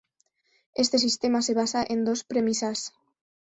Este 0.73 0.97
sistema 0.97 1.43
se 1.43 1.53
basa 1.53 1.85
en 1.87 2.05
dos 2.05 2.23
premisas. 2.23 2.91